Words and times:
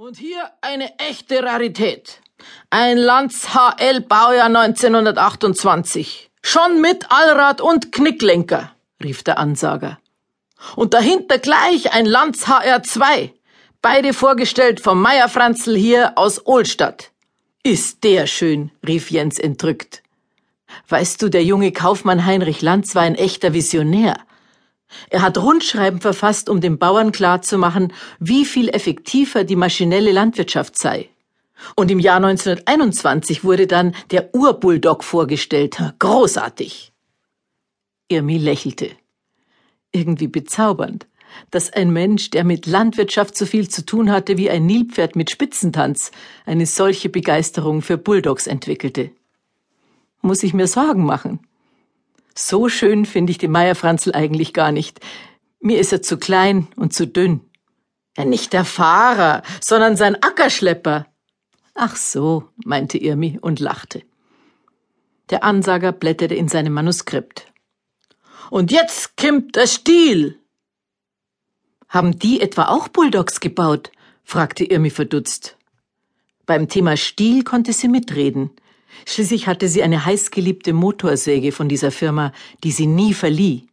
Und 0.00 0.16
hier 0.16 0.50
eine 0.62 0.98
echte 0.98 1.42
Rarität. 1.42 2.22
Ein 2.70 2.96
Lanz 2.96 3.48
HL 3.52 4.00
Baujahr 4.00 4.46
1928. 4.46 6.30
Schon 6.40 6.80
mit 6.80 7.10
Allrad 7.10 7.60
und 7.60 7.92
Knicklenker, 7.92 8.72
rief 9.04 9.22
der 9.24 9.36
Ansager. 9.36 9.98
Und 10.74 10.94
dahinter 10.94 11.36
gleich 11.36 11.92
ein 11.92 12.06
Lanz 12.06 12.46
HR2. 12.46 13.32
Beide 13.82 14.14
vorgestellt 14.14 14.80
vom 14.80 15.02
Meier 15.02 15.28
Franzl 15.28 15.76
hier 15.76 16.16
aus 16.16 16.46
Ohlstadt. 16.46 17.10
Ist 17.62 18.02
der 18.02 18.26
schön, 18.26 18.70
rief 18.88 19.10
Jens 19.10 19.38
entrückt. 19.38 20.02
Weißt 20.88 21.20
du, 21.20 21.28
der 21.28 21.44
junge 21.44 21.72
Kaufmann 21.72 22.24
Heinrich 22.24 22.62
Lanz 22.62 22.94
war 22.94 23.02
ein 23.02 23.16
echter 23.16 23.52
Visionär. 23.52 24.16
Er 25.08 25.22
hat 25.22 25.38
Rundschreiben 25.38 26.00
verfasst, 26.00 26.48
um 26.48 26.60
den 26.60 26.78
Bauern 26.78 27.12
klarzumachen, 27.12 27.92
wie 28.18 28.44
viel 28.44 28.68
effektiver 28.68 29.44
die 29.44 29.56
maschinelle 29.56 30.12
Landwirtschaft 30.12 30.76
sei. 30.76 31.08
Und 31.76 31.90
im 31.90 31.98
Jahr 31.98 32.16
1921 32.16 33.44
wurde 33.44 33.66
dann 33.66 33.94
der 34.10 34.34
Urbulldog 34.34 35.04
vorgestellt. 35.04 35.78
Großartig. 35.98 36.92
Irmi 38.08 38.38
lächelte. 38.38 38.90
Irgendwie 39.92 40.28
bezaubernd, 40.28 41.06
dass 41.50 41.72
ein 41.72 41.92
Mensch, 41.92 42.30
der 42.30 42.44
mit 42.44 42.66
Landwirtschaft 42.66 43.36
so 43.36 43.46
viel 43.46 43.68
zu 43.68 43.84
tun 43.84 44.10
hatte 44.10 44.36
wie 44.36 44.50
ein 44.50 44.66
Nilpferd 44.66 45.16
mit 45.16 45.30
Spitzentanz, 45.30 46.10
eine 46.46 46.66
solche 46.66 47.08
Begeisterung 47.08 47.82
für 47.82 47.98
Bulldogs 47.98 48.46
entwickelte. 48.46 49.10
Muss 50.22 50.42
ich 50.42 50.54
mir 50.54 50.66
Sorgen 50.66 51.04
machen? 51.04 51.40
So 52.34 52.68
schön 52.68 53.06
finde 53.06 53.32
ich 53.32 53.38
den 53.38 53.50
Meierfranzl 53.50 54.12
eigentlich 54.12 54.52
gar 54.52 54.72
nicht. 54.72 55.00
Mir 55.60 55.78
ist 55.78 55.92
er 55.92 56.02
zu 56.02 56.16
klein 56.16 56.68
und 56.76 56.92
zu 56.92 57.06
dünn. 57.06 57.40
Ja, 58.16 58.24
nicht 58.24 58.52
der 58.52 58.64
Fahrer, 58.64 59.42
sondern 59.60 59.96
sein 59.96 60.22
Ackerschlepper. 60.22 61.06
Ach 61.74 61.96
so, 61.96 62.48
meinte 62.64 62.98
Irmi 62.98 63.38
und 63.40 63.60
lachte. 63.60 64.02
Der 65.30 65.44
Ansager 65.44 65.92
blätterte 65.92 66.34
in 66.34 66.48
seinem 66.48 66.72
Manuskript. 66.72 67.46
Und 68.50 68.72
jetzt 68.72 69.16
kimmt 69.16 69.54
der 69.54 69.68
Stiel. 69.68 70.40
Haben 71.88 72.18
die 72.18 72.40
etwa 72.40 72.68
auch 72.68 72.88
Bulldogs 72.88 73.40
gebaut? 73.40 73.92
fragte 74.24 74.64
Irmi 74.64 74.90
verdutzt. 74.90 75.56
Beim 76.46 76.68
Thema 76.68 76.96
Stiel 76.96 77.44
konnte 77.44 77.72
sie 77.72 77.88
mitreden. 77.88 78.50
Schließlich 79.06 79.46
hatte 79.46 79.68
sie 79.68 79.82
eine 79.82 80.04
heißgeliebte 80.04 80.72
Motorsäge 80.72 81.52
von 81.52 81.68
dieser 81.68 81.90
Firma, 81.90 82.32
die 82.64 82.72
sie 82.72 82.86
nie 82.86 83.14
verlieh. 83.14 83.66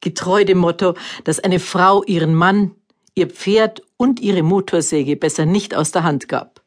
Getreu 0.00 0.44
dem 0.44 0.58
Motto, 0.58 0.94
dass 1.24 1.40
eine 1.40 1.60
Frau 1.60 2.02
ihren 2.04 2.34
Mann, 2.34 2.72
ihr 3.14 3.28
Pferd 3.28 3.82
und 3.96 4.20
ihre 4.20 4.42
Motorsäge 4.42 5.16
besser 5.16 5.44
nicht 5.44 5.74
aus 5.74 5.92
der 5.92 6.04
Hand 6.04 6.28
gab. 6.28 6.62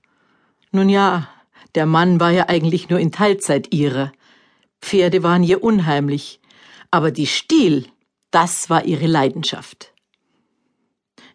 Nun 0.71 0.89
ja, 0.89 1.27
der 1.75 1.85
Mann 1.85 2.19
war 2.19 2.31
ja 2.31 2.49
eigentlich 2.49 2.89
nur 2.89 2.99
in 2.99 3.11
Teilzeit 3.11 3.73
ihrer. 3.73 4.11
Pferde 4.81 5.23
waren 5.23 5.43
ihr 5.43 5.63
unheimlich. 5.63 6.39
Aber 6.91 7.09
die 7.09 7.25
Stiel, 7.25 7.87
das 8.29 8.69
war 8.69 8.85
ihre 8.85 9.07
Leidenschaft. 9.07 9.93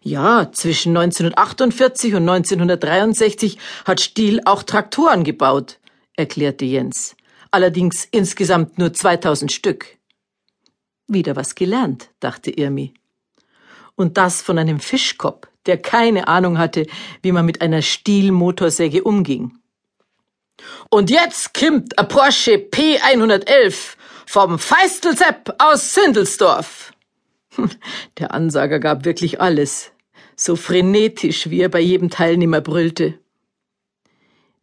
Ja, 0.01 0.49
zwischen 0.53 0.95
1948 0.95 2.13
und 2.13 2.29
1963 2.29 3.57
hat 3.83 3.99
Stiel 3.99 4.39
auch 4.45 4.63
Traktoren 4.63 5.25
gebaut 5.25 5.78
erklärte 6.19 6.65
Jens. 6.65 7.15
Allerdings 7.49 8.07
insgesamt 8.11 8.77
nur 8.77 8.93
2000 8.93 9.51
Stück. 9.51 9.97
Wieder 11.07 11.35
was 11.35 11.55
gelernt, 11.55 12.11
dachte 12.19 12.51
Irmi. 12.51 12.93
Und 13.95 14.17
das 14.17 14.41
von 14.41 14.59
einem 14.59 14.79
Fischkopf, 14.79 15.47
der 15.65 15.77
keine 15.77 16.27
Ahnung 16.27 16.59
hatte, 16.59 16.85
wie 17.21 17.31
man 17.31 17.45
mit 17.45 17.61
einer 17.61 17.81
Stielmotorsäge 17.81 19.03
umging. 19.03 19.57
Und 20.89 21.09
jetzt 21.09 21.53
kimmt 21.53 21.97
a 21.97 22.03
Porsche 22.03 22.57
P111 22.57 23.95
vom 24.25 24.59
Feistelsepp 24.59 25.55
aus 25.57 25.95
Sindelsdorf. 25.95 26.93
Der 28.19 28.33
Ansager 28.33 28.79
gab 28.79 29.05
wirklich 29.05 29.41
alles, 29.41 29.91
so 30.35 30.55
frenetisch, 30.55 31.49
wie 31.49 31.61
er 31.61 31.69
bei 31.69 31.79
jedem 31.79 32.09
Teilnehmer 32.09 32.61
brüllte. 32.61 33.19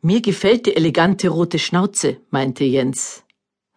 Mir 0.06 0.20
gefällt 0.20 0.66
die 0.66 0.76
elegante 0.76 1.30
rote 1.30 1.58
Schnauze, 1.58 2.18
meinte 2.30 2.62
Jens. 2.62 3.24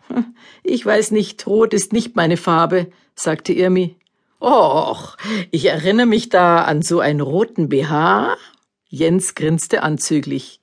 Ich 0.64 0.86
weiß 0.86 1.10
nicht, 1.10 1.48
rot 1.48 1.74
ist 1.74 1.92
nicht 1.92 2.16
meine 2.16 2.38
Farbe, 2.38 2.92
sagte 3.16 3.52
Irmi. 3.52 3.96
Och, 4.40 5.18
ich 5.50 5.66
erinnere 5.66 6.06
mich 6.06 6.30
da 6.30 6.66
an 6.66 6.84
so 6.84 7.00
einen 7.00 7.22
roten 7.22 7.68
BH. 7.68 8.38
Jens 8.90 9.34
grinste 9.34 9.82
anzüglich. 9.82 10.62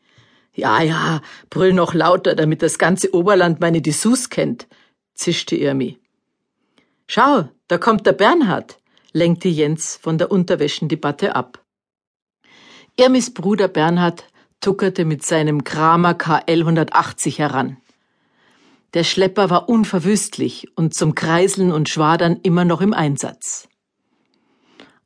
Ja, 0.54 0.82
ja, 0.82 1.20
brüll 1.50 1.72
noch 1.72 1.94
lauter, 1.94 2.36
damit 2.36 2.62
das 2.62 2.78
ganze 2.78 3.12
Oberland 3.12 3.58
meine 3.58 3.82
Dessous 3.82 4.30
kennt, 4.30 4.68
zischte 5.14 5.56
Irmi. 5.56 5.98
Schau, 7.08 7.48
da 7.66 7.78
kommt 7.78 8.06
der 8.06 8.12
Bernhard, 8.12 8.78
lenkte 9.12 9.48
Jens 9.48 9.98
von 10.00 10.16
der 10.16 10.30
Unterwäschendebatte 10.30 11.34
ab. 11.34 11.64
Irmis 12.96 13.34
Bruder 13.34 13.66
Bernhard 13.66 14.26
tuckerte 14.60 15.04
mit 15.04 15.24
seinem 15.24 15.64
Kramer 15.64 16.14
KL 16.14 16.60
180 16.60 17.38
heran. 17.38 17.76
Der 18.94 19.04
Schlepper 19.04 19.50
war 19.50 19.68
unverwüstlich 19.68 20.68
und 20.74 20.94
zum 20.94 21.14
Kreiseln 21.14 21.72
und 21.72 21.88
Schwadern 21.88 22.40
immer 22.42 22.64
noch 22.64 22.80
im 22.80 22.94
Einsatz. 22.94 23.68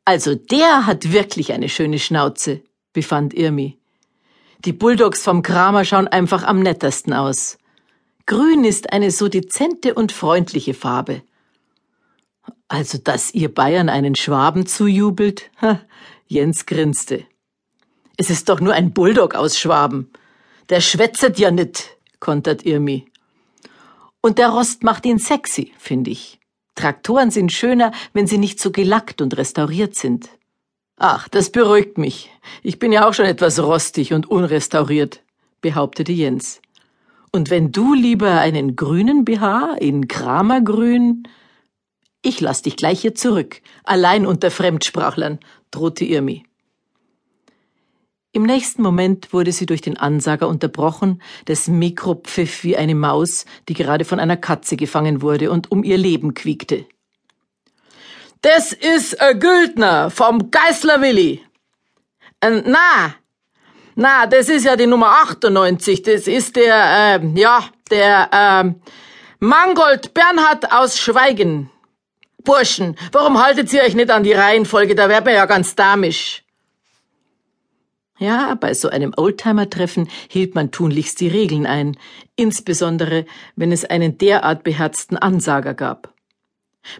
Also 0.04 0.34
der 0.34 0.86
hat 0.86 1.12
wirklich 1.12 1.52
eine 1.52 1.68
schöne 1.68 1.98
Schnauze, 1.98 2.62
befand 2.92 3.34
Irmi. 3.34 3.78
Die 4.64 4.72
Bulldogs 4.72 5.22
vom 5.22 5.42
Kramer 5.42 5.84
schauen 5.84 6.08
einfach 6.08 6.42
am 6.42 6.60
nettesten 6.60 7.12
aus. 7.12 7.58
Grün 8.26 8.64
ist 8.64 8.92
eine 8.92 9.10
so 9.10 9.28
dezente 9.28 9.94
und 9.94 10.12
freundliche 10.12 10.74
Farbe. 10.74 11.22
Also, 12.68 12.98
dass 12.98 13.34
ihr 13.34 13.52
Bayern 13.52 13.88
einen 13.88 14.14
Schwaben 14.14 14.66
zujubelt? 14.66 15.50
Ha, 15.60 15.80
Jens 16.26 16.66
grinste. 16.66 17.24
Es 18.20 18.28
ist 18.28 18.50
doch 18.50 18.60
nur 18.60 18.74
ein 18.74 18.92
Bulldog 18.92 19.34
aus 19.34 19.58
Schwaben. 19.58 20.10
Der 20.68 20.82
schwätzet 20.82 21.38
ja 21.38 21.50
nit, 21.50 21.96
kontert 22.18 22.66
Irmi. 22.66 23.06
Und 24.20 24.36
der 24.36 24.50
Rost 24.50 24.84
macht 24.84 25.06
ihn 25.06 25.18
sexy, 25.18 25.72
finde 25.78 26.10
ich. 26.10 26.38
Traktoren 26.74 27.30
sind 27.30 27.50
schöner, 27.50 27.92
wenn 28.12 28.26
sie 28.26 28.36
nicht 28.36 28.60
so 28.60 28.72
gelackt 28.72 29.22
und 29.22 29.38
restauriert 29.38 29.94
sind. 29.94 30.28
Ach, 30.98 31.28
das 31.28 31.48
beruhigt 31.48 31.96
mich. 31.96 32.30
Ich 32.62 32.78
bin 32.78 32.92
ja 32.92 33.08
auch 33.08 33.14
schon 33.14 33.24
etwas 33.24 33.58
rostig 33.58 34.12
und 34.12 34.30
unrestauriert, 34.30 35.22
behauptete 35.62 36.12
Jens. 36.12 36.60
Und 37.32 37.48
wenn 37.48 37.72
du 37.72 37.94
lieber 37.94 38.32
einen 38.38 38.76
grünen 38.76 39.24
BH 39.24 39.76
in 39.80 40.08
Kramergrün? 40.08 41.22
Ich 42.20 42.42
lass 42.42 42.60
dich 42.60 42.76
gleich 42.76 43.00
hier 43.00 43.14
zurück, 43.14 43.62
allein 43.82 44.26
unter 44.26 44.50
Fremdsprachlern, 44.50 45.38
drohte 45.70 46.04
Irmi. 46.04 46.44
Im 48.32 48.44
nächsten 48.44 48.82
Moment 48.82 49.32
wurde 49.32 49.50
sie 49.50 49.66
durch 49.66 49.80
den 49.80 49.96
Ansager 49.96 50.46
unterbrochen, 50.46 51.20
dessen 51.48 51.78
Mikro 51.78 52.14
pfiff 52.14 52.62
wie 52.62 52.76
eine 52.76 52.94
Maus, 52.94 53.44
die 53.68 53.74
gerade 53.74 54.04
von 54.04 54.20
einer 54.20 54.36
Katze 54.36 54.76
gefangen 54.76 55.20
wurde 55.20 55.50
und 55.50 55.72
um 55.72 55.82
ihr 55.82 55.98
Leben 55.98 56.34
quiekte. 56.34 56.86
Das 58.42 58.72
ist 58.72 59.20
a 59.20 59.32
Güldner 59.32 60.10
vom 60.10 60.50
Geißler 60.50 61.02
Willi. 61.02 61.44
Äh, 62.40 62.62
na, 62.64 63.14
na, 63.96 64.26
das 64.26 64.48
ist 64.48 64.64
ja 64.64 64.76
die 64.76 64.86
Nummer 64.86 65.08
98. 65.22 66.02
Das 66.02 66.26
ist 66.26 66.56
der, 66.56 67.20
äh, 67.20 67.26
ja, 67.38 67.64
der, 67.90 68.30
äh, 68.32 68.90
Mangold 69.40 70.14
Bernhard 70.14 70.70
aus 70.70 70.98
Schweigen. 70.98 71.70
Burschen, 72.44 72.96
warum 73.12 73.42
haltet 73.42 73.72
ihr 73.72 73.82
euch 73.82 73.94
nicht 73.94 74.10
an 74.10 74.22
die 74.22 74.32
Reihenfolge? 74.32 74.94
Da 74.94 75.08
wäre 75.08 75.22
man 75.22 75.34
ja 75.34 75.46
ganz 75.46 75.74
damisch. 75.74 76.44
Ja, 78.20 78.54
bei 78.54 78.74
so 78.74 78.90
einem 78.90 79.14
Oldtimer-Treffen 79.16 80.06
hielt 80.28 80.54
man 80.54 80.70
tunlichst 80.70 81.20
die 81.20 81.28
Regeln 81.28 81.64
ein, 81.64 81.96
insbesondere 82.36 83.24
wenn 83.56 83.72
es 83.72 83.86
einen 83.86 84.18
derart 84.18 84.62
beherzten 84.62 85.16
Ansager 85.16 85.72
gab. 85.72 86.12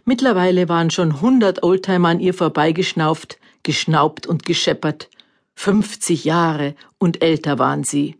Mittlerweile 0.07 0.71
waren 0.71 0.91
schon 0.91 1.21
hundert 1.21 1.63
Oldtimer 1.63 2.09
an 2.09 2.21
ihr 2.21 2.33
vorbeigeschnauft, 2.33 3.39
geschnaubt 3.63 4.27
und 4.27 4.47
gescheppert. 4.47 5.11
Fünfzig 5.55 6.25
Jahre 6.25 6.75
und 6.97 7.23
älter 7.23 7.59
waren 7.59 7.85
sie. 7.85 8.17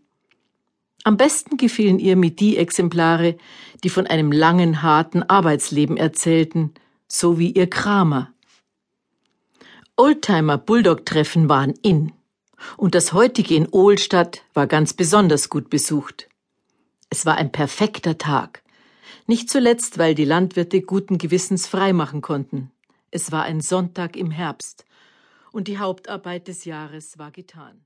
Am 1.03 1.17
besten 1.17 1.57
gefielen 1.57 1.97
ihr 1.97 2.15
mit 2.15 2.39
die 2.39 2.55
Exemplare, 2.57 3.35
die 3.83 3.89
von 3.89 4.05
einem 4.05 4.31
langen, 4.31 4.83
harten 4.83 5.23
Arbeitsleben 5.23 5.97
erzählten, 5.97 6.75
so 7.07 7.39
wie 7.39 7.49
ihr 7.49 7.67
Kramer. 7.67 8.31
Oldtimer-Bulldog-Treffen 9.97 11.49
waren 11.49 11.73
in 11.81 12.11
und 12.77 12.95
das 12.95 13.13
heutige 13.13 13.55
in 13.55 13.67
Ohlstadt 13.69 14.43
war 14.53 14.67
ganz 14.67 14.93
besonders 14.93 15.49
gut 15.49 15.69
besucht. 15.69 16.29
Es 17.09 17.25
war 17.25 17.35
ein 17.35 17.51
perfekter 17.51 18.17
Tag. 18.17 18.63
Nicht 19.27 19.49
zuletzt, 19.49 19.97
weil 19.97 20.15
die 20.15 20.25
Landwirte 20.25 20.81
guten 20.81 21.17
Gewissens 21.17 21.67
freimachen 21.67 22.21
konnten. 22.21 22.71
Es 23.11 23.31
war 23.31 23.43
ein 23.43 23.61
Sonntag 23.61 24.15
im 24.15 24.31
Herbst 24.31 24.85
und 25.51 25.67
die 25.67 25.77
Hauptarbeit 25.77 26.47
des 26.47 26.65
Jahres 26.65 27.17
war 27.17 27.31
getan. 27.31 27.85